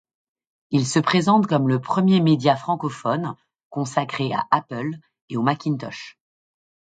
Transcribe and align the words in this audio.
Il 0.71 0.87
se 0.87 0.97
présente 0.97 1.45
comme 1.45 1.67
le 1.67 1.79
premier 1.79 2.21
média 2.21 2.55
francophone 2.55 3.35
consacré 3.69 4.33
à 4.33 4.47
Apple 4.49 4.95
et 5.29 5.37
au 5.37 5.43
Macintosh. 5.43 6.17